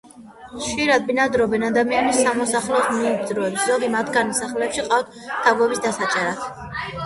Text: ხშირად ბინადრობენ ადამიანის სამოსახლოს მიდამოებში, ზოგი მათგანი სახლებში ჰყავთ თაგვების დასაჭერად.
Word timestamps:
ხშირად 0.53 1.03
ბინადრობენ 1.09 1.65
ადამიანის 1.67 2.23
სამოსახლოს 2.29 2.89
მიდამოებში, 2.95 3.69
ზოგი 3.69 3.93
მათგანი 3.99 4.41
სახლებში 4.41 4.89
ჰყავთ 4.89 5.15
თაგვების 5.47 5.87
დასაჭერად. 5.89 6.53